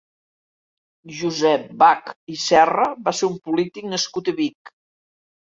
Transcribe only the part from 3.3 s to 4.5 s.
polític nascut a